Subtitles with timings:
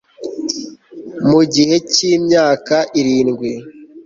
[1.29, 3.51] mu gihe cy'imyaka irindwi